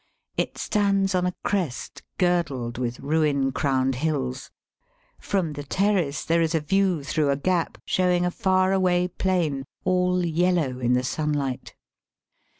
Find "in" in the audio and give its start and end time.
10.79-10.93